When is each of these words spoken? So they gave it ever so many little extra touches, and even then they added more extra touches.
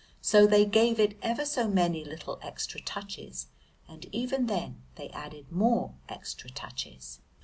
So 0.23 0.47
they 0.47 0.65
gave 0.65 0.99
it 0.99 1.15
ever 1.21 1.45
so 1.45 1.67
many 1.67 2.03
little 2.03 2.39
extra 2.41 2.81
touches, 2.81 3.49
and 3.87 4.05
even 4.05 4.47
then 4.47 4.81
they 4.95 5.09
added 5.11 5.51
more 5.51 5.93
extra 6.09 6.49
touches. 6.49 7.21